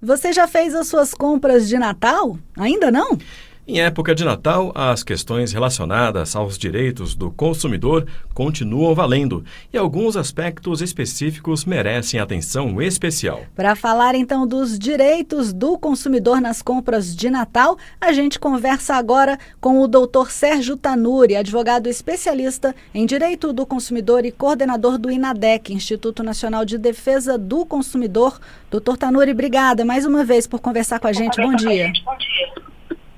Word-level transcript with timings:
Você 0.00 0.32
já 0.32 0.46
fez 0.46 0.74
as 0.74 0.88
suas 0.88 1.14
compras 1.14 1.66
de 1.68 1.78
Natal? 1.78 2.38
Ainda 2.56 2.90
não? 2.90 3.18
Em 3.68 3.80
época 3.80 4.14
de 4.14 4.24
Natal, 4.24 4.70
as 4.76 5.02
questões 5.02 5.52
relacionadas 5.52 6.36
aos 6.36 6.56
direitos 6.56 7.16
do 7.16 7.32
consumidor 7.32 8.06
continuam 8.32 8.94
valendo 8.94 9.44
e 9.72 9.76
alguns 9.76 10.16
aspectos 10.16 10.80
específicos 10.80 11.64
merecem 11.64 12.20
atenção 12.20 12.80
especial. 12.80 13.42
Para 13.56 13.74
falar 13.74 14.14
então 14.14 14.46
dos 14.46 14.78
direitos 14.78 15.52
do 15.52 15.76
consumidor 15.76 16.40
nas 16.40 16.62
compras 16.62 17.16
de 17.16 17.28
Natal, 17.28 17.76
a 18.00 18.12
gente 18.12 18.38
conversa 18.38 18.94
agora 18.94 19.36
com 19.60 19.80
o 19.80 19.88
Dr. 19.88 20.30
Sérgio 20.30 20.76
Tanuri, 20.76 21.34
advogado 21.34 21.88
especialista 21.88 22.72
em 22.94 23.04
direito 23.04 23.52
do 23.52 23.66
consumidor 23.66 24.24
e 24.24 24.30
coordenador 24.30 24.96
do 24.96 25.10
INADEC, 25.10 25.74
Instituto 25.74 26.22
Nacional 26.22 26.64
de 26.64 26.78
Defesa 26.78 27.36
do 27.36 27.66
Consumidor. 27.66 28.38
Doutor 28.70 28.96
Tanuri, 28.96 29.32
obrigada 29.32 29.84
mais 29.84 30.06
uma 30.06 30.24
vez 30.24 30.46
por 30.46 30.60
conversar 30.60 31.00
com 31.00 31.08
a 31.08 31.12
gente. 31.12 31.42
Bom 31.42 31.56
dia. 31.56 31.92
Bom 32.04 32.16
dia. 32.16 32.65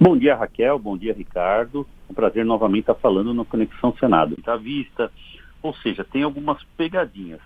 Bom 0.00 0.16
dia, 0.16 0.36
Raquel. 0.36 0.78
Bom 0.78 0.96
dia, 0.96 1.12
Ricardo. 1.12 1.84
É 2.08 2.12
um 2.12 2.14
prazer 2.14 2.44
novamente 2.44 2.82
estar 2.82 2.94
falando 2.94 3.34
no 3.34 3.44
Conexão 3.44 3.92
Senado. 3.98 4.36
Está 4.38 4.54
vista, 4.54 5.10
ou 5.60 5.74
seja, 5.74 6.04
tem 6.04 6.22
algumas 6.22 6.62
pegadinhas. 6.76 7.40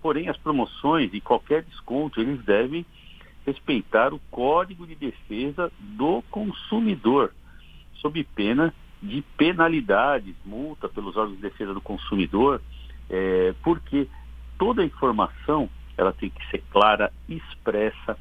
Porém, 0.00 0.28
as 0.28 0.36
promoções 0.36 1.12
e 1.12 1.20
qualquer 1.20 1.64
desconto, 1.64 2.20
eles 2.20 2.40
devem 2.44 2.86
respeitar 3.44 4.14
o 4.14 4.20
Código 4.30 4.86
de 4.86 4.94
Defesa 4.94 5.72
do 5.76 6.22
Consumidor, 6.30 7.32
sob 7.94 8.22
pena 8.22 8.72
de 9.02 9.20
penalidades, 9.36 10.36
multa 10.44 10.88
pelos 10.88 11.16
órgãos 11.16 11.36
de 11.36 11.42
defesa 11.42 11.74
do 11.74 11.80
consumidor, 11.80 12.60
é, 13.10 13.54
porque 13.62 14.06
toda 14.56 14.82
a 14.82 14.84
informação 14.84 15.68
ela 15.96 16.12
tem 16.12 16.30
que 16.30 16.46
ser 16.48 16.62
clara, 16.70 17.12
expressa, 17.28 18.16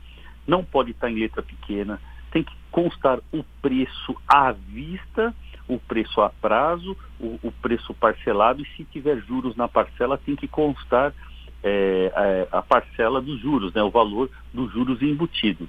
não 0.48 0.64
pode 0.64 0.92
estar 0.92 1.12
em 1.12 1.20
letra 1.20 1.44
pequena, 1.44 2.00
tem 2.38 2.44
que 2.44 2.56
constar 2.72 3.20
o 3.32 3.44
preço 3.62 4.16
à 4.28 4.52
vista, 4.52 5.34
o 5.68 5.80
preço 5.80 6.22
a 6.22 6.30
prazo, 6.30 6.96
o, 7.20 7.40
o 7.42 7.52
preço 7.52 7.94
parcelado 7.96 8.62
e 8.62 8.68
se 8.76 8.84
tiver 8.84 9.18
juros 9.22 9.56
na 9.56 9.68
parcela 9.68 10.20
tem 10.20 10.36
que 10.36 10.48
constar 10.48 11.14
é, 11.64 12.12
a, 12.16 12.24
é, 12.24 12.48
a, 12.52 12.62
parcela 12.62 13.20
dos 13.20 13.40
juros, 13.40 13.74
né, 13.74 13.82
o 13.82 13.90
valor 13.90 14.30
dos 14.54 14.72
juros 14.72 15.02
embutido. 15.02 15.68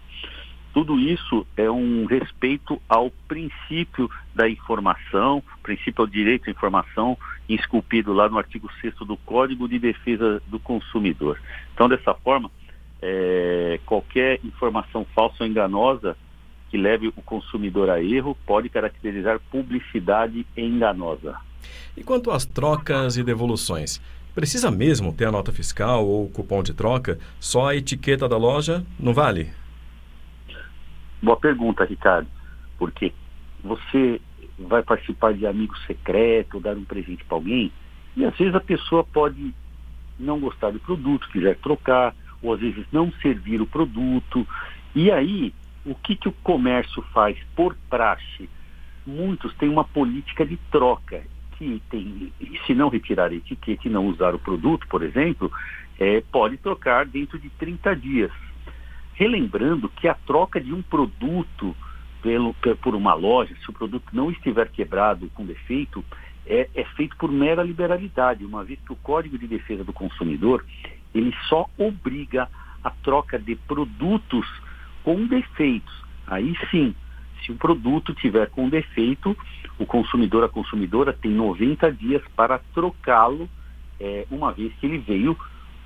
Tudo 0.74 1.00
isso 1.00 1.46
é 1.56 1.70
um 1.70 2.04
respeito 2.04 2.80
ao 2.86 3.10
princípio 3.26 4.10
da 4.34 4.46
informação, 4.46 5.42
princípio 5.62 6.02
ao 6.02 6.06
direito 6.06 6.48
à 6.48 6.50
informação, 6.50 7.16
esculpido 7.48 8.12
lá 8.12 8.28
no 8.28 8.36
artigo 8.36 8.68
6 8.82 8.94
do 8.96 9.16
Código 9.16 9.66
de 9.66 9.78
Defesa 9.78 10.42
do 10.46 10.60
Consumidor. 10.60 11.40
Então, 11.72 11.88
dessa 11.88 12.12
forma, 12.12 12.50
é, 13.00 13.80
qualquer 13.86 14.38
informação 14.44 15.06
falsa 15.14 15.36
ou 15.40 15.46
enganosa 15.46 16.14
que 16.70 16.76
leve 16.76 17.08
o 17.08 17.22
consumidor 17.22 17.90
a 17.90 18.02
erro 18.02 18.36
pode 18.46 18.68
caracterizar 18.68 19.40
publicidade 19.50 20.46
enganosa. 20.56 21.36
E 21.96 22.04
quanto 22.04 22.30
às 22.30 22.44
trocas 22.44 23.16
e 23.16 23.24
devoluções? 23.24 24.00
Precisa 24.34 24.70
mesmo 24.70 25.12
ter 25.12 25.26
a 25.26 25.32
nota 25.32 25.50
fiscal 25.50 26.06
ou 26.06 26.28
cupom 26.28 26.62
de 26.62 26.72
troca? 26.72 27.18
Só 27.40 27.68
a 27.68 27.74
etiqueta 27.74 28.28
da 28.28 28.36
loja 28.36 28.84
não 28.98 29.12
vale? 29.12 29.50
Boa 31.20 31.36
pergunta, 31.36 31.84
Ricardo. 31.84 32.28
Porque 32.78 33.12
você 33.64 34.20
vai 34.58 34.82
participar 34.82 35.34
de 35.34 35.46
amigo 35.46 35.76
secreto, 35.86 36.60
dar 36.60 36.76
um 36.76 36.84
presente 36.84 37.24
para 37.24 37.36
alguém, 37.36 37.72
e 38.16 38.24
às 38.24 38.36
vezes 38.36 38.54
a 38.54 38.60
pessoa 38.60 39.04
pode 39.04 39.54
não 40.18 40.40
gostar 40.40 40.70
do 40.70 40.80
produto, 40.80 41.28
quiser 41.30 41.56
trocar, 41.56 42.14
ou 42.42 42.54
às 42.54 42.60
vezes 42.60 42.84
não 42.92 43.12
servir 43.22 43.60
o 43.60 43.66
produto. 43.66 44.46
E 44.94 45.10
aí 45.10 45.52
o 45.88 45.94
que, 45.94 46.14
que 46.14 46.28
o 46.28 46.32
comércio 46.42 47.02
faz 47.14 47.36
por 47.56 47.74
praxe? 47.88 48.48
Muitos 49.06 49.54
têm 49.54 49.68
uma 49.68 49.84
política 49.84 50.44
de 50.44 50.56
troca, 50.70 51.22
que 51.56 51.82
tem, 51.90 52.32
se 52.66 52.74
não 52.74 52.88
retirar 52.88 53.30
a 53.30 53.34
etiqueta 53.34 53.88
e 53.88 53.90
não 53.90 54.06
usar 54.06 54.34
o 54.34 54.38
produto, 54.38 54.86
por 54.88 55.02
exemplo, 55.02 55.50
é, 55.98 56.22
pode 56.30 56.58
trocar 56.58 57.06
dentro 57.06 57.38
de 57.38 57.48
30 57.50 57.96
dias. 57.96 58.30
Relembrando 59.14 59.88
que 59.88 60.06
a 60.06 60.14
troca 60.14 60.60
de 60.60 60.72
um 60.72 60.82
produto 60.82 61.74
pelo, 62.22 62.54
por 62.82 62.94
uma 62.94 63.14
loja, 63.14 63.54
se 63.62 63.70
o 63.70 63.72
produto 63.72 64.06
não 64.12 64.30
estiver 64.30 64.68
quebrado 64.68 65.28
com 65.34 65.44
defeito, 65.44 66.04
é, 66.46 66.68
é, 66.74 66.84
feito 66.96 67.16
por 67.16 67.32
mera 67.32 67.62
liberalidade, 67.62 68.44
uma 68.44 68.62
vez 68.62 68.78
que 68.80 68.92
o 68.92 68.96
Código 68.96 69.38
de 69.38 69.46
Defesa 69.46 69.84
do 69.84 69.92
Consumidor 69.92 70.64
ele 71.14 71.34
só 71.48 71.68
obriga 71.78 72.48
a 72.84 72.90
troca 72.90 73.38
de 73.38 73.56
produtos 73.56 74.46
com 75.08 75.26
defeitos. 75.26 76.04
Aí 76.26 76.54
sim, 76.70 76.94
se 77.40 77.50
o 77.50 77.54
produto 77.54 78.12
tiver 78.12 78.50
com 78.50 78.68
defeito, 78.68 79.34
o 79.78 79.86
consumidor, 79.86 80.44
a 80.44 80.50
consumidora 80.50 81.14
tem 81.14 81.30
90 81.30 81.90
dias 81.92 82.22
para 82.36 82.60
trocá-lo, 82.74 83.48
é, 83.98 84.26
uma 84.30 84.52
vez 84.52 84.70
que 84.74 84.84
ele 84.84 84.98
veio 84.98 85.34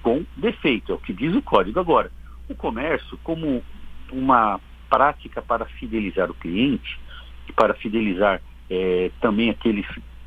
com 0.02 0.24
defeito. 0.36 0.90
É 0.90 0.94
o 0.96 0.98
que 0.98 1.12
diz 1.12 1.36
o 1.36 1.40
código 1.40 1.78
agora. 1.78 2.10
O 2.48 2.54
comércio, 2.56 3.16
como 3.22 3.62
uma 4.10 4.58
prática 4.90 5.40
para 5.40 5.66
fidelizar 5.66 6.28
o 6.28 6.34
cliente, 6.34 6.98
e 7.48 7.52
para 7.52 7.74
fidelizar 7.74 8.42
é, 8.68 9.12
também 9.20 9.50
aqueles 9.50 9.86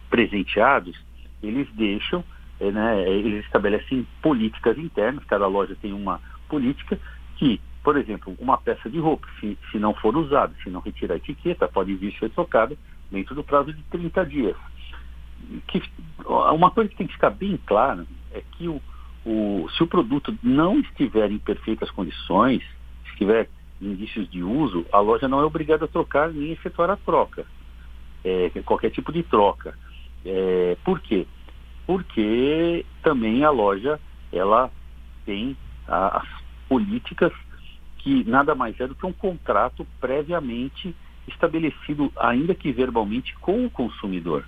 presenteados, 0.10 0.98
eles 1.44 1.68
deixam, 1.74 2.24
é, 2.62 2.72
né, 2.72 3.10
eles 3.10 3.44
estabelecem 3.44 4.08
políticas 4.22 4.78
internas, 4.78 5.26
cada 5.26 5.48
loja 5.48 5.76
tem 5.82 5.92
uma 5.92 6.22
política 6.48 6.98
que 7.36 7.60
por 7.85 7.97
exemplo, 7.97 8.35
uma 8.40 8.57
peça 8.57 8.90
de 8.90 8.97
roupa, 8.97 9.28
se, 9.40 9.56
se 9.72 9.78
não 9.78 9.94
for 9.94 10.18
usada, 10.18 10.51
se 10.63 10.72
não 10.72 10.81
retirar 10.81 11.13
a 11.13 11.18
etiqueta, 11.18 11.68
pode 11.68 11.94
vir 11.94 12.12
ser 12.18 12.31
trocada 12.31 12.75
dentro 13.12 13.35
do 13.35 13.44
prazo 13.44 13.72
de 13.72 13.84
30 13.84 14.25
dias. 14.25 14.57
Que, 15.68 15.84
uma 16.25 16.72
coisa 16.72 16.90
que 16.90 16.96
tem 16.96 17.06
que 17.06 17.13
ficar 17.13 17.29
bem 17.29 17.59
clara 17.63 18.07
é 18.34 18.41
que 18.53 18.68
o, 18.68 18.81
o, 19.23 19.69
se 19.69 19.84
o 19.84 19.88
produto 19.88 20.35
não 20.41 20.79
estiver 20.79 21.31
em 21.31 21.38
perfeitas 21.38 21.91
condições, 21.91 22.63
se 23.12 23.18
tiver 23.18 23.47
indícios 23.79 24.28
de 24.31 24.41
uso, 24.41 24.84
a 24.91 25.00
loja 25.00 25.28
não 25.28 25.40
é 25.40 25.44
obrigada 25.44 25.85
a 25.85 25.88
trocar 25.88 26.34
nem 26.34 26.53
efetuar 26.53 26.90
a 26.90 26.97
troca, 26.97 27.46
é, 28.23 28.50
qualquer 28.66 28.90
tipo 28.90 29.13
de 29.13 29.22
troca. 29.22 29.78
É, 30.25 30.75
por 30.84 31.00
quê? 31.02 31.28
Porque 31.85 32.84
também 33.03 33.44
a 33.44 33.52
loja 33.52 34.00
ela 34.34 34.72
tem 35.23 35.56
a, 35.88 36.17
as 36.17 36.28
políticas 36.67 37.31
que 38.06 38.24
nada 38.30 38.54
mais 38.54 38.80
é 38.80 38.86
do 38.86 38.94
que 38.94 39.04
um 39.04 39.12
contrato 39.12 39.86
previamente 40.00 40.96
estabelecido, 41.28 42.14
ainda 42.16 42.54
que 42.54 42.72
verbalmente, 42.72 43.34
com 43.42 43.66
o 43.66 43.70
consumidor. 43.70 44.46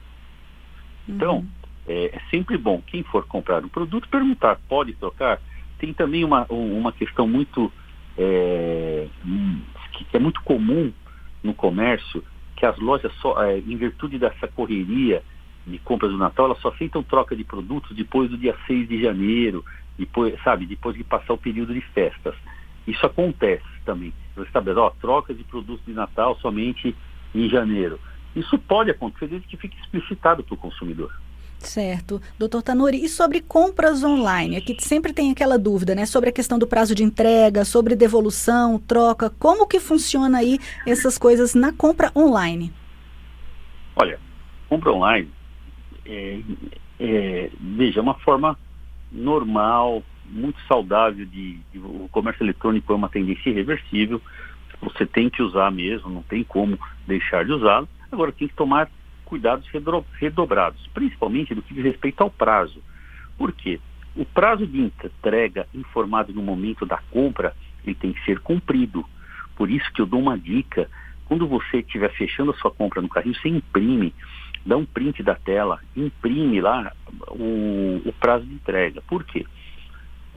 Então, 1.09 1.37
uhum. 1.37 1.47
é, 1.87 2.15
é, 2.15 2.21
sempre 2.29 2.55
bom, 2.55 2.79
quem 2.85 3.01
for 3.01 3.25
comprar 3.25 3.65
um 3.65 3.67
produto, 3.67 4.07
perguntar, 4.09 4.59
pode 4.69 4.93
trocar? 4.93 5.41
Tem 5.79 5.91
também 5.91 6.23
uma, 6.23 6.45
uma 6.51 6.91
questão 6.91 7.27
muito, 7.27 7.73
é, 8.15 9.07
que 9.91 10.15
é 10.15 10.19
muito 10.19 10.39
comum 10.43 10.93
no 11.43 11.55
comércio, 11.55 12.23
que 12.55 12.63
as 12.63 12.77
lojas, 12.77 13.11
só, 13.15 13.43
é, 13.43 13.57
em 13.57 13.75
virtude 13.75 14.19
dessa 14.19 14.47
correria 14.47 15.23
de 15.65 15.79
compras 15.79 16.11
do 16.11 16.17
Natal, 16.19 16.45
elas 16.45 16.59
só 16.59 16.69
aceitam 16.69 17.01
troca 17.01 17.35
de 17.35 17.43
produtos 17.43 17.97
depois 17.97 18.29
do 18.29 18.37
dia 18.37 18.55
6 18.67 18.87
de 18.87 19.01
janeiro, 19.01 19.65
depois, 19.97 20.39
sabe, 20.43 20.67
depois 20.67 20.95
de 20.95 21.03
passar 21.03 21.33
o 21.33 21.39
período 21.39 21.73
de 21.73 21.81
festas. 21.81 22.35
Isso 22.87 23.05
acontece 23.05 23.65
também. 23.85 24.13
Você 24.35 24.47
estabelece, 24.47 24.79
ó, 24.79 24.89
troca 25.01 25.33
de 25.33 25.43
produtos 25.43 25.85
de 25.85 25.93
Natal 25.93 26.37
somente 26.39 26.95
em 27.35 27.49
janeiro. 27.49 27.99
Isso 28.35 28.57
pode 28.57 28.89
acontecer 28.89 29.27
desde 29.27 29.47
que 29.47 29.57
fique 29.57 29.77
explicitado 29.81 30.43
para 30.43 30.53
o 30.53 30.57
consumidor. 30.57 31.11
Certo. 31.59 32.21
Doutor 32.37 32.61
Tanuri, 32.61 33.03
e 33.03 33.09
sobre 33.09 33.41
compras 33.41 34.03
online? 34.03 34.57
Aqui 34.57 34.77
sempre 34.79 35.11
tem 35.11 35.31
aquela 35.31 35.57
dúvida, 35.57 35.95
né? 35.95 36.05
Sobre 36.05 36.29
a 36.29 36.31
questão 36.31 36.59
do 36.59 36.67
prazo 36.67 36.93
de 36.93 37.03
entrega, 37.03 37.65
sobre 37.65 37.95
devolução, 37.95 38.79
troca. 38.79 39.29
Como 39.31 39.67
que 39.67 39.79
funciona 39.79 40.37
aí 40.37 40.59
essas 40.85 41.17
coisas 41.17 41.55
na 41.55 41.73
compra 41.73 42.11
online? 42.15 42.71
Olha, 43.95 44.19
compra 44.69 44.93
online, 44.93 45.29
é, 46.05 46.39
é, 46.99 47.49
veja, 47.59 47.99
é 47.99 48.03
uma 48.03 48.13
forma 48.19 48.57
normal, 49.11 50.03
muito 50.27 50.59
saudável 50.67 51.25
de, 51.25 51.59
de, 51.71 51.79
o 51.79 52.07
comércio 52.11 52.43
eletrônico 52.43 52.91
é 52.91 52.95
uma 52.95 53.09
tendência 53.09 53.49
irreversível. 53.49 54.21
Você 54.81 55.05
tem 55.05 55.29
que 55.29 55.41
usar 55.41 55.71
mesmo, 55.71 56.09
não 56.09 56.23
tem 56.23 56.43
como 56.43 56.79
deixar 57.05 57.45
de 57.45 57.51
usá-lo. 57.51 57.87
Agora 58.11 58.31
tem 58.31 58.47
que 58.47 58.53
tomar 58.53 58.89
cuidados 59.25 59.67
redobrados, 60.19 60.87
principalmente 60.93 61.53
do 61.53 61.61
que 61.61 61.73
diz 61.73 61.83
respeito 61.83 62.21
ao 62.21 62.29
prazo. 62.29 62.81
Por 63.37 63.51
quê? 63.51 63.79
O 64.15 64.25
prazo 64.25 64.65
de 64.65 64.79
entrega 64.79 65.67
informado 65.73 66.33
no 66.33 66.41
momento 66.41 66.85
da 66.85 66.97
compra, 67.11 67.55
ele 67.85 67.95
tem 67.95 68.13
que 68.13 68.23
ser 68.23 68.39
cumprido. 68.39 69.05
Por 69.55 69.69
isso 69.69 69.91
que 69.91 70.01
eu 70.01 70.05
dou 70.05 70.19
uma 70.19 70.37
dica, 70.37 70.89
quando 71.25 71.47
você 71.47 71.79
estiver 71.79 72.11
fechando 72.13 72.51
a 72.51 72.55
sua 72.55 72.71
compra 72.71 73.01
no 73.01 73.09
carrinho, 73.09 73.35
você 73.35 73.49
imprime, 73.49 74.13
dá 74.65 74.77
um 74.77 74.85
print 74.85 75.21
da 75.21 75.35
tela, 75.35 75.79
imprime 75.95 76.61
lá 76.61 76.91
o, 77.29 78.01
o 78.05 78.13
prazo 78.19 78.45
de 78.45 78.53
entrega. 78.53 79.01
Por 79.01 79.23
quê? 79.23 79.45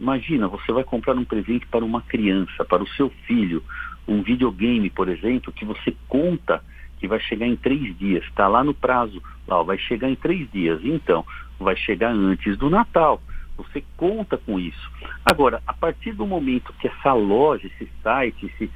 Imagina, 0.00 0.48
você 0.48 0.72
vai 0.72 0.82
comprar 0.82 1.14
um 1.14 1.24
presente 1.24 1.66
para 1.66 1.84
uma 1.84 2.00
criança, 2.00 2.64
para 2.64 2.82
o 2.82 2.88
seu 2.88 3.10
filho, 3.26 3.62
um 4.08 4.22
videogame, 4.22 4.88
por 4.88 5.08
exemplo, 5.10 5.52
que 5.52 5.64
você 5.64 5.94
conta 6.08 6.62
que 6.98 7.06
vai 7.06 7.20
chegar 7.20 7.46
em 7.46 7.56
três 7.56 7.96
dias, 7.98 8.24
está 8.24 8.48
lá 8.48 8.64
no 8.64 8.74
prazo, 8.74 9.22
lá, 9.46 9.62
vai 9.62 9.78
chegar 9.78 10.08
em 10.08 10.14
três 10.14 10.50
dias. 10.50 10.80
Então, 10.82 11.24
vai 11.58 11.76
chegar 11.76 12.12
antes 12.12 12.56
do 12.56 12.70
Natal. 12.70 13.20
Você 13.56 13.84
conta 13.96 14.38
com 14.38 14.58
isso. 14.58 14.90
Agora, 15.24 15.62
a 15.66 15.72
partir 15.74 16.12
do 16.12 16.26
momento 16.26 16.74
que 16.80 16.88
essa 16.88 17.12
loja, 17.12 17.66
esse 17.66 17.88
site, 18.02 18.46
esse, 18.46 18.70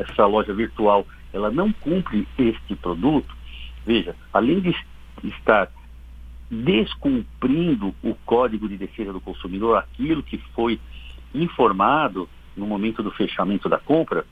essa 0.00 0.26
loja 0.26 0.54
virtual, 0.54 1.06
ela 1.32 1.50
não 1.50 1.70
cumpre 1.72 2.26
este 2.38 2.74
produto, 2.76 3.34
veja, 3.84 4.16
além 4.32 4.60
de 4.60 4.74
estar 5.22 5.68
descumprindo 6.50 7.94
o 8.02 8.14
Código 8.26 8.68
de 8.68 8.76
Defesa 8.76 9.12
do 9.12 9.20
Consumidor, 9.20 9.78
aquilo 9.78 10.22
que 10.22 10.38
foi 10.54 10.80
informado 11.34 12.28
no 12.56 12.66
momento 12.66 13.02
do 13.02 13.10
fechamento 13.10 13.68
da 13.68 13.78
compra, 13.78 14.24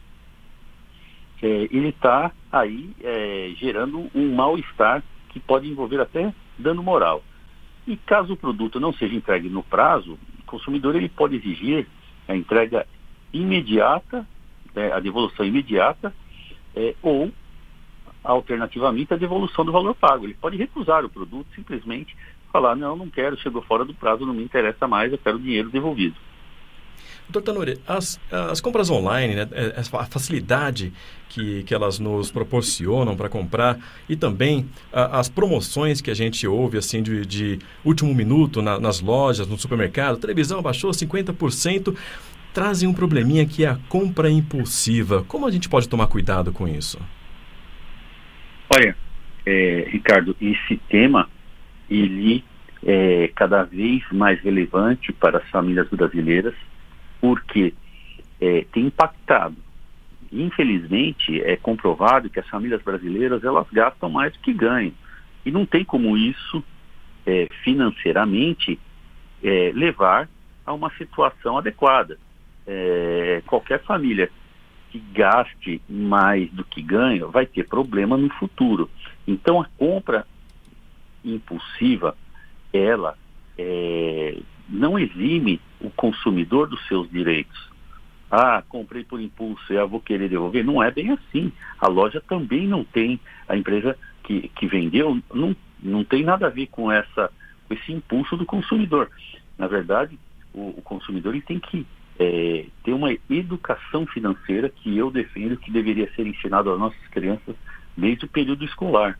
é, 1.43 1.69
ele 1.71 1.89
está 1.89 2.31
aí 2.51 2.95
é, 3.03 3.53
gerando 3.57 4.09
um 4.15 4.35
mal-estar 4.35 5.03
que 5.31 5.41
pode 5.41 5.69
envolver 5.69 6.01
até 6.01 6.33
dano 6.57 6.83
moral. 6.83 7.23
E 7.87 7.97
caso 7.97 8.35
o 8.35 8.37
produto 8.37 8.79
não 8.79 8.93
seja 8.93 9.15
entregue 9.15 9.49
no 9.49 9.63
prazo, 9.63 10.17
o 10.39 10.47
consumidor 10.47 10.95
ele 10.95 11.09
pode 11.09 11.35
exigir 11.35 11.87
a 12.29 12.37
entrega 12.37 12.87
imediata, 13.33 14.27
né, 14.75 14.93
a 14.93 15.01
devolução 15.01 15.45
imediata, 15.45 16.15
é, 16.77 16.95
ou 17.03 17.33
alternativamente 18.23 19.13
a 19.13 19.17
devolução 19.17 19.65
do 19.65 19.73
valor 19.73 19.95
pago. 19.95 20.25
Ele 20.25 20.37
pode 20.41 20.57
recusar 20.57 21.05
o 21.05 21.11
produto, 21.11 21.47
simplesmente 21.55 22.17
falar, 22.53 22.77
não, 22.77 22.97
não 22.97 23.09
quero, 23.09 23.39
chegou 23.39 23.63
fora 23.63 23.85
do 23.85 23.95
prazo, 23.95 24.27
não 24.27 24.35
me 24.35 24.45
interessa 24.45 24.87
mais, 24.87 25.11
eu 25.11 25.19
quero 25.19 25.37
o 25.37 25.41
dinheiro 25.41 25.71
devolvido. 25.71 26.15
Doutor 27.29 27.53
Tanuri, 27.53 27.81
as, 27.87 28.21
as 28.31 28.61
compras 28.61 28.91
online, 28.91 29.35
né, 29.35 29.49
é, 29.53 29.75
a 29.79 30.05
facilidade 30.05 30.93
que, 31.29 31.63
que 31.63 31.75
elas 31.75 31.99
nos 31.99 32.31
proporcionam 32.31 33.17
para 33.17 33.29
comprar 33.29 33.79
e 34.09 34.17
também 34.17 34.69
a, 34.93 35.19
as 35.19 35.29
promoções 35.29 36.01
que 36.01 36.11
a 36.11 36.15
gente 36.15 36.47
ouve 36.47 36.77
assim 36.77 37.03
de, 37.03 37.25
de 37.25 37.59
último 37.85 38.15
minuto 38.15 38.61
na, 38.61 38.79
nas 38.79 39.01
lojas, 39.01 39.47
no 39.47 39.57
supermercado, 39.57 40.19
televisão 40.19 40.61
baixou 40.61 40.91
50%, 40.91 41.97
trazem 42.53 42.89
um 42.89 42.93
probleminha 42.93 43.47
que 43.47 43.65
é 43.65 43.69
a 43.69 43.79
compra 43.89 44.31
impulsiva. 44.31 45.25
Como 45.27 45.47
a 45.47 45.51
gente 45.51 45.71
pode 45.71 45.89
tomar 45.89 46.09
cuidado 46.09 46.53
com 46.53 46.69
isso? 46.69 46.99
Olha, 48.75 48.97
é, 49.45 49.87
Ricardo, 49.91 50.35
esse 50.41 50.79
tema 50.89 51.29
ele 51.91 52.43
é 52.83 53.29
cada 53.35 53.65
vez 53.65 54.03
mais 54.11 54.41
relevante 54.41 55.13
para 55.13 55.39
as 55.39 55.49
famílias 55.51 55.89
brasileiras 55.91 56.55
porque 57.21 57.75
é, 58.41 58.65
tem 58.73 58.87
impactado. 58.87 59.57
Infelizmente, 60.33 61.39
é 61.43 61.55
comprovado 61.57 62.31
que 62.31 62.41
as 62.41 62.49
famílias 62.49 62.83
brasileiras 62.83 63.45
elas 63.45 63.67
gastam 63.71 64.09
mais 64.09 64.33
do 64.33 64.39
que 64.39 64.55
ganham. 64.55 64.95
E 65.45 65.51
não 65.51 65.67
tem 65.67 65.85
como 65.85 66.17
isso, 66.17 66.65
é, 67.27 67.49
financeiramente, 67.63 68.81
é, 69.45 69.71
levar 69.75 70.31
a 70.65 70.73
uma 70.73 70.91
situação 70.97 71.59
adequada. 71.59 72.19
É, 72.67 73.43
qualquer 73.47 73.83
família 73.83 74.31
que 74.93 74.99
gaste 74.99 75.81
mais 75.89 76.51
do 76.51 76.63
que 76.63 76.83
ganha 76.83 77.27
vai 77.27 77.47
ter 77.47 77.67
problema 77.67 78.15
no 78.19 78.29
futuro. 78.35 78.91
Então, 79.27 79.59
a 79.59 79.65
compra 79.79 80.27
impulsiva, 81.25 82.15
ela 82.71 83.17
é, 83.57 84.39
não 84.69 84.99
exime 84.99 85.59
o 85.81 85.89
consumidor 85.89 86.69
dos 86.69 86.87
seus 86.87 87.11
direitos. 87.11 87.71
Ah, 88.31 88.63
comprei 88.69 89.03
por 89.03 89.19
impulso, 89.19 89.73
eu 89.73 89.89
vou 89.89 90.01
querer 90.01 90.29
devolver. 90.29 90.63
Não 90.63 90.83
é 90.83 90.91
bem 90.91 91.11
assim. 91.11 91.51
A 91.81 91.89
loja 91.89 92.21
também 92.21 92.69
não 92.69 92.85
tem, 92.85 93.19
a 93.49 93.57
empresa 93.57 93.97
que, 94.23 94.49
que 94.49 94.67
vendeu 94.67 95.19
não, 95.33 95.57
não 95.83 96.05
tem 96.05 96.23
nada 96.23 96.49
a 96.49 96.51
ver 96.51 96.67
com, 96.67 96.93
essa, 96.93 97.31
com 97.67 97.75
esse 97.75 97.93
impulso 97.93 98.37
do 98.37 98.45
consumidor. 98.45 99.11
Na 99.57 99.67
verdade, 99.67 100.19
o, 100.53 100.69
o 100.77 100.83
consumidor 100.83 101.35
ele 101.35 101.43
tem 101.43 101.59
que 101.59 101.87
é, 102.19 102.67
ter 102.85 102.93
uma 102.93 103.13
educação 103.31 104.07
financeira 104.07 104.69
que 104.69 104.97
eu 104.97 105.11
defendo 105.11 105.57
que 105.57 105.71
deveria 105.71 106.11
ser 106.15 106.27
ensinado 106.27 106.71
às 106.71 106.79
nossas 106.79 107.07
crianças 107.09 107.55
desde 107.97 108.25
o 108.25 108.29
período 108.29 108.65
escolar. 108.65 109.19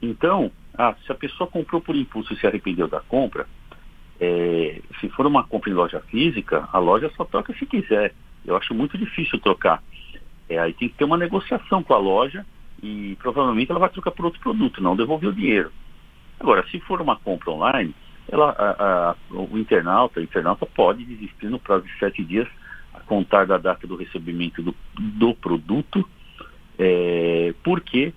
Então, 0.00 0.50
ah, 0.76 0.94
se 1.04 1.10
a 1.10 1.14
pessoa 1.14 1.48
comprou 1.48 1.80
por 1.80 1.96
impulso 1.96 2.32
e 2.32 2.36
se 2.36 2.46
arrependeu 2.46 2.88
da 2.88 3.00
compra, 3.00 3.46
é, 4.20 4.80
se 5.00 5.08
for 5.10 5.26
uma 5.26 5.44
compra 5.44 5.70
em 5.70 5.74
loja 5.74 6.00
física, 6.08 6.68
a 6.72 6.78
loja 6.78 7.10
só 7.16 7.24
troca 7.24 7.54
se 7.54 7.66
quiser. 7.66 8.14
Eu 8.44 8.56
acho 8.56 8.74
muito 8.74 8.96
difícil 8.96 9.38
trocar. 9.40 9.82
É, 10.48 10.58
aí 10.58 10.72
tem 10.72 10.88
que 10.88 10.94
ter 10.94 11.04
uma 11.04 11.16
negociação 11.16 11.82
com 11.82 11.92
a 11.92 11.98
loja 11.98 12.46
e 12.82 13.16
provavelmente 13.20 13.70
ela 13.70 13.80
vai 13.80 13.88
trocar 13.88 14.10
por 14.12 14.26
outro 14.26 14.40
produto, 14.40 14.82
não 14.82 14.96
devolver 14.96 15.30
o 15.30 15.34
dinheiro. 15.34 15.72
Agora, 16.38 16.64
se 16.68 16.78
for 16.80 17.00
uma 17.00 17.16
compra 17.16 17.50
online, 17.50 17.94
ela, 18.28 18.50
a, 18.50 19.10
a, 19.10 19.16
o 19.30 19.58
internauta, 19.58 20.20
internauta 20.20 20.66
pode 20.66 21.04
desistir 21.04 21.48
no 21.48 21.58
prazo 21.58 21.84
de 21.84 21.98
sete 21.98 22.24
dias 22.24 22.48
a 22.92 23.00
contar 23.00 23.46
da 23.46 23.58
data 23.58 23.86
do 23.86 23.96
recebimento 23.96 24.62
do, 24.62 24.74
do 24.94 25.34
produto, 25.34 26.08
é, 26.78 27.54
porque 27.62 28.12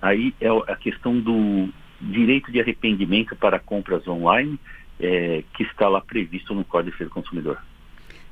aí 0.00 0.34
é 0.40 0.48
a 0.48 0.76
questão 0.76 1.18
do 1.18 1.68
direito 2.00 2.50
de 2.50 2.60
arrependimento 2.60 3.36
para 3.36 3.58
compras 3.58 4.06
online 4.08 4.58
é, 4.98 5.44
que 5.54 5.62
está 5.62 5.88
lá 5.88 6.00
previsto 6.00 6.54
no 6.54 6.64
Código 6.64 6.96
de 6.96 7.06
Consumidor. 7.06 7.58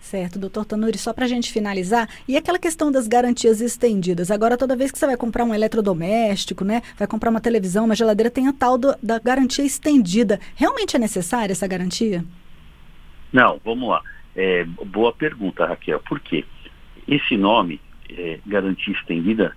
Certo, 0.00 0.38
doutor 0.38 0.64
Tanuri, 0.64 0.96
só 0.96 1.12
para 1.12 1.26
a 1.26 1.28
gente 1.28 1.52
finalizar, 1.52 2.08
e 2.26 2.36
aquela 2.36 2.58
questão 2.58 2.90
das 2.90 3.06
garantias 3.06 3.60
estendidas? 3.60 4.30
Agora, 4.30 4.56
toda 4.56 4.74
vez 4.74 4.90
que 4.90 4.98
você 4.98 5.06
vai 5.06 5.16
comprar 5.16 5.44
um 5.44 5.54
eletrodoméstico, 5.54 6.64
né, 6.64 6.82
vai 6.98 7.06
comprar 7.06 7.30
uma 7.30 7.40
televisão, 7.40 7.84
uma 7.84 7.94
geladeira, 7.94 8.30
tem 8.30 8.48
a 8.48 8.52
tal 8.52 8.78
do, 8.78 8.96
da 9.02 9.18
garantia 9.18 9.64
estendida. 9.64 10.40
Realmente 10.56 10.96
é 10.96 10.98
necessária 10.98 11.52
essa 11.52 11.66
garantia? 11.66 12.24
Não, 13.32 13.60
vamos 13.62 13.88
lá. 13.90 14.02
É, 14.34 14.64
boa 14.64 15.12
pergunta, 15.12 15.66
Raquel. 15.66 16.00
Por 16.00 16.18
quê? 16.18 16.44
Esse 17.06 17.36
nome, 17.36 17.80
é, 18.08 18.40
garantia 18.46 18.94
estendida, 18.94 19.54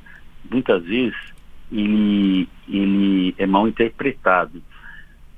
muitas 0.51 0.83
vezes 0.83 1.15
ele, 1.71 2.47
ele 2.67 3.33
é 3.37 3.47
mal 3.47 3.67
interpretado. 3.67 4.61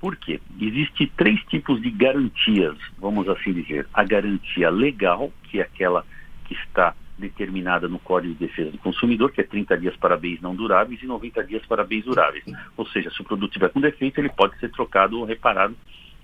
Por 0.06 0.16
quê? 0.18 0.40
Existem 0.62 1.12
três 1.18 1.44
tipos 1.46 1.82
de 1.82 1.90
garantias, 1.90 2.78
vamos 3.00 3.28
assim 3.28 3.52
dizer. 3.52 3.88
A 3.92 4.04
garantia 4.04 4.70
legal, 4.70 5.34
que 5.46 5.60
é 5.60 5.64
aquela 5.64 6.06
que 6.44 6.54
está 6.54 6.94
determinada 7.18 7.88
no 7.88 7.98
Código 7.98 8.36
de 8.36 8.46
Defesa 8.46 8.70
do 8.70 8.78
Consumidor, 8.78 9.32
que 9.32 9.42
é 9.42 9.44
30 9.44 9.76
dias 9.80 9.96
para 9.96 10.16
bens 10.16 10.40
não 10.44 10.56
duráveis 10.56 11.02
e 11.02 11.08
90 11.08 11.44
dias 11.46 11.66
para 11.66 11.84
bens 11.84 12.06
duráveis. 12.06 12.44
Ou 12.78 12.86
seja, 12.86 13.10
se 13.10 13.20
o 13.20 13.24
produto 13.24 13.54
tiver 13.54 13.70
com 13.70 13.82
defeito, 13.82 14.22
ele 14.22 14.30
pode 14.30 14.56
ser 14.60 14.70
trocado 14.70 15.18
ou 15.18 15.26
reparado 15.26 15.76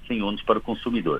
sem 0.07 0.21
ônus 0.21 0.43
para 0.43 0.59
o 0.59 0.61
consumidor. 0.61 1.19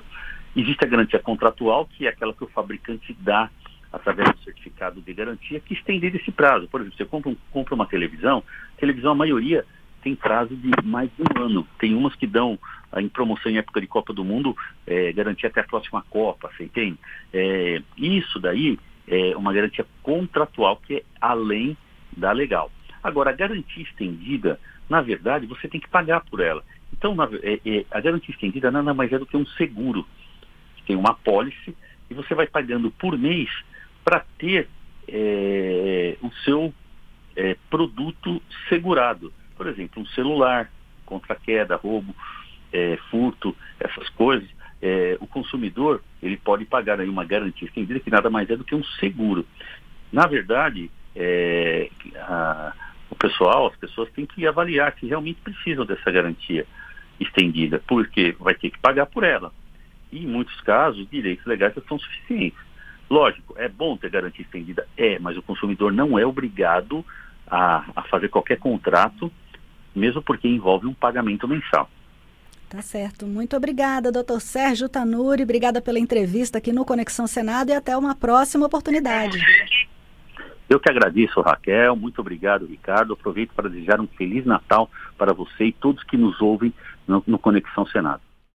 Existe 0.54 0.84
a 0.84 0.88
garantia 0.88 1.18
contratual, 1.18 1.86
que 1.86 2.06
é 2.06 2.10
aquela 2.10 2.32
que 2.32 2.44
o 2.44 2.48
fabricante 2.48 3.12
dá 3.18 3.50
através 3.92 4.30
do 4.30 4.38
certificado 4.44 5.00
de 5.00 5.12
garantia, 5.12 5.58
que 5.58 5.74
estende 5.74 6.06
esse 6.16 6.30
prazo. 6.30 6.68
Por 6.68 6.80
exemplo, 6.80 6.96
você 6.96 7.04
compra, 7.06 7.30
um, 7.30 7.36
compra 7.50 7.74
uma 7.74 7.86
televisão, 7.86 8.44
televisão, 8.78 9.10
a 9.10 9.16
maioria 9.16 9.66
tem 10.02 10.14
prazo 10.14 10.54
de 10.56 10.70
mais 10.84 11.10
de 11.16 11.22
um 11.22 11.42
ano. 11.42 11.66
Tem 11.78 11.94
umas 11.94 12.14
que 12.16 12.26
dão, 12.26 12.58
ah, 12.90 13.00
em 13.00 13.08
promoção 13.08 13.50
em 13.50 13.56
época 13.56 13.80
de 13.80 13.86
Copa 13.86 14.12
do 14.12 14.24
Mundo, 14.24 14.56
é, 14.86 15.12
garantia 15.12 15.48
até 15.48 15.60
a 15.60 15.64
próxima 15.64 16.04
Copa, 16.10 16.50
você 16.54 16.64
entende? 16.64 16.98
É, 17.32 17.80
isso 17.96 18.38
daí 18.38 18.78
é 19.06 19.36
uma 19.36 19.52
garantia 19.52 19.86
contratual 20.02 20.76
que 20.76 20.96
é 20.96 21.02
além 21.20 21.76
da 22.16 22.32
legal. 22.32 22.70
Agora, 23.02 23.30
a 23.30 23.34
garantia 23.34 23.82
estendida, 23.82 24.60
na 24.88 25.00
verdade, 25.00 25.46
você 25.46 25.68
tem 25.68 25.80
que 25.80 25.88
pagar 25.88 26.20
por 26.24 26.40
ela. 26.40 26.62
Então, 26.92 27.14
na, 27.14 27.28
é, 27.42 27.60
é, 27.64 27.84
a 27.90 28.00
garantia 28.00 28.34
estendida 28.34 28.70
nada 28.70 28.92
mais 28.92 29.12
é 29.12 29.18
do 29.18 29.26
que 29.26 29.36
um 29.36 29.46
seguro. 29.46 30.06
Tem 30.86 30.96
uma 30.96 31.14
pólice 31.14 31.76
e 32.10 32.14
você 32.14 32.34
vai 32.34 32.46
pagando 32.46 32.90
por 32.90 33.16
mês 33.16 33.48
para 34.04 34.24
ter 34.36 34.68
é, 35.08 36.16
o 36.20 36.30
seu 36.44 36.74
é, 37.36 37.56
produto 37.70 38.42
segurado 38.68 39.32
por 39.52 39.66
exemplo, 39.66 40.02
um 40.02 40.06
celular 40.06 40.70
contra 41.04 41.34
queda, 41.34 41.76
roubo, 41.76 42.14
é, 42.72 42.96
furto, 43.10 43.54
essas 43.78 44.08
coisas, 44.10 44.48
é, 44.80 45.16
o 45.20 45.26
consumidor 45.26 46.02
ele 46.22 46.36
pode 46.36 46.64
pagar 46.64 47.00
aí 47.00 47.08
uma 47.08 47.24
garantia 47.24 47.68
estendida 47.68 48.00
que 48.00 48.10
nada 48.10 48.28
mais 48.28 48.50
é 48.50 48.56
do 48.56 48.64
que 48.64 48.74
um 48.74 48.84
seguro. 48.98 49.46
Na 50.12 50.26
verdade, 50.26 50.90
é, 51.14 51.88
a, 52.16 52.72
o 53.10 53.14
pessoal, 53.14 53.66
as 53.66 53.76
pessoas 53.76 54.10
têm 54.10 54.26
que 54.26 54.46
avaliar 54.46 54.94
se 54.98 55.06
realmente 55.06 55.40
precisam 55.40 55.84
dessa 55.84 56.10
garantia 56.10 56.66
estendida, 57.20 57.80
porque 57.86 58.34
vai 58.40 58.54
ter 58.54 58.70
que 58.70 58.78
pagar 58.78 59.06
por 59.06 59.22
ela. 59.22 59.52
E 60.10 60.24
em 60.24 60.26
muitos 60.26 60.60
casos, 60.62 61.08
direitos 61.08 61.46
legais 61.46 61.74
são 61.86 61.98
suficientes. 61.98 62.58
Lógico, 63.08 63.54
é 63.58 63.68
bom 63.68 63.96
ter 63.96 64.10
garantia 64.10 64.44
estendida? 64.44 64.86
É, 64.96 65.18
mas 65.18 65.36
o 65.36 65.42
consumidor 65.42 65.92
não 65.92 66.18
é 66.18 66.26
obrigado 66.26 67.04
a, 67.46 67.84
a 67.94 68.02
fazer 68.04 68.28
qualquer 68.28 68.58
contrato 68.58 69.30
mesmo 69.94 70.22
porque 70.22 70.48
envolve 70.48 70.86
um 70.86 70.94
pagamento 70.94 71.46
mensal. 71.46 71.88
Tá 72.68 72.80
certo. 72.80 73.26
Muito 73.26 73.54
obrigada, 73.54 74.10
doutor 74.10 74.40
Sérgio 74.40 74.88
Tanuri. 74.88 75.42
Obrigada 75.42 75.82
pela 75.82 75.98
entrevista 75.98 76.56
aqui 76.56 76.72
no 76.72 76.86
Conexão 76.86 77.26
Senado 77.26 77.68
e 77.68 77.74
até 77.74 77.94
uma 77.96 78.14
próxima 78.14 78.64
oportunidade. 78.64 79.38
Eu 80.70 80.80
que 80.80 80.90
agradeço, 80.90 81.42
Raquel. 81.42 81.94
Muito 81.94 82.20
obrigado, 82.22 82.64
Ricardo. 82.64 83.12
Aproveito 83.12 83.52
para 83.52 83.68
desejar 83.68 84.00
um 84.00 84.06
Feliz 84.06 84.46
Natal 84.46 84.90
para 85.18 85.34
você 85.34 85.66
e 85.66 85.72
todos 85.72 86.02
que 86.04 86.16
nos 86.16 86.40
ouvem 86.40 86.72
no, 87.06 87.22
no 87.26 87.38
Conexão 87.38 87.84
Senado. 87.86 88.22